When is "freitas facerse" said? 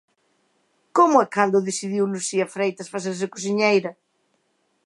2.55-3.31